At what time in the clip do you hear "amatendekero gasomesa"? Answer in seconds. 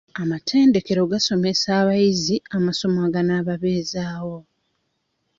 0.21-1.69